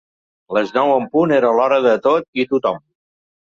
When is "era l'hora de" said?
1.37-1.93